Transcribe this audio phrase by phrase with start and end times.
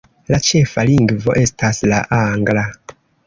[0.33, 2.65] La ĉefa lingvo estas la Angla.